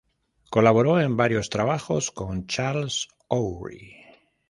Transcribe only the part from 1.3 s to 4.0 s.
trabajos con Charles Aubry.